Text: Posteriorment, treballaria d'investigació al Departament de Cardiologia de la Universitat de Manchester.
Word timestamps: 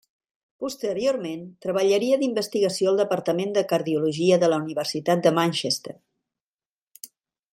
Posteriorment, 0.63 1.41
treballaria 1.65 2.17
d'investigació 2.21 2.93
al 2.93 2.97
Departament 3.03 3.53
de 3.59 3.65
Cardiologia 3.75 4.41
de 4.45 4.51
la 4.53 4.61
Universitat 4.65 5.23
de 5.27 5.35
Manchester. 5.41 5.97